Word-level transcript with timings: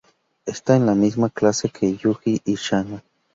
Esta 0.47 0.75
en 0.75 0.87
la 0.87 0.95
misma 0.95 1.29
clase 1.29 1.69
que 1.69 1.95
Yuji 1.95 2.41
y 2.43 2.55
Shana. 2.55 3.03